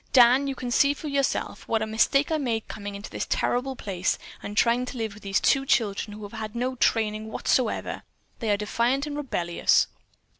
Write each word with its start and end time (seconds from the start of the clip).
Dan, 0.13 0.47
you 0.47 0.55
can 0.55 0.71
see 0.71 0.95
for 0.95 1.07
yourself 1.07 1.67
what 1.67 1.83
a 1.83 1.85
mistake 1.85 2.31
I 2.31 2.39
made 2.39 2.63
in 2.63 2.67
coming 2.67 2.99
to 3.03 3.11
this 3.11 3.27
terrible 3.29 3.75
place, 3.75 4.17
and 4.41 4.57
trying 4.57 4.83
to 4.85 4.97
live 4.97 5.13
with 5.13 5.21
these 5.21 5.39
two 5.39 5.63
children 5.63 6.13
who 6.17 6.23
have 6.23 6.33
had 6.39 6.55
no 6.55 6.73
training 6.75 7.27
whatever. 7.27 8.01
They 8.39 8.49
are 8.49 8.57
defiant 8.57 9.05
and 9.05 9.15
rebellious." 9.15 9.85